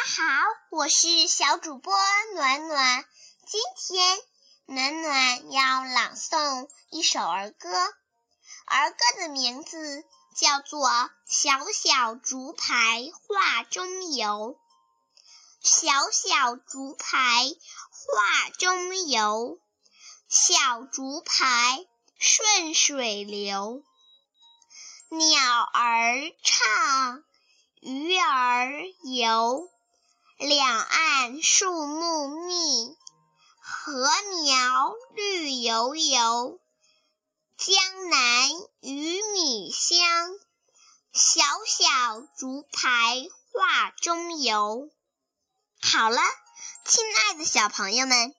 [0.00, 1.92] 大家好，我是小主播
[2.34, 3.04] 暖暖。
[3.46, 4.18] 今天
[4.64, 7.68] 暖暖要朗诵一首儿歌，
[8.64, 10.02] 儿歌的名字
[10.34, 10.88] 叫做
[11.26, 14.56] 《小小竹排画中游》。
[15.60, 17.44] 小小竹排
[17.90, 19.58] 画中游，
[20.30, 21.86] 小竹排
[22.18, 23.84] 顺水流。
[25.10, 27.22] 鸟儿唱，
[27.82, 29.69] 鱼儿游。
[30.40, 32.96] 两岸树木密，
[33.60, 33.92] 禾
[34.42, 36.58] 苗绿油油。
[37.58, 38.48] 江南
[38.80, 40.30] 鱼米香，
[41.12, 44.88] 小小竹排画中游。
[45.82, 46.22] 好了，
[46.86, 48.34] 亲爱的小朋友们，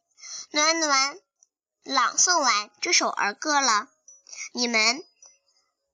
[0.49, 1.19] 暖暖
[1.83, 3.87] 朗诵完这首儿歌了，
[4.53, 5.03] 你们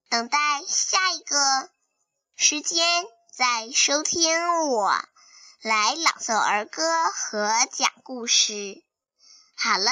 [0.08, 1.69] 等待下一个
[2.38, 3.05] 时间
[3.36, 5.03] 再收听我。
[5.61, 8.83] 来朗诵儿歌和讲故事。
[9.55, 9.91] 好了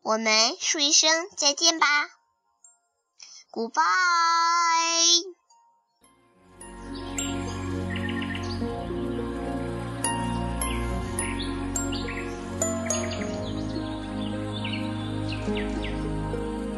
[0.00, 1.86] 我们说一声再见吧。
[3.50, 5.36] Goodbye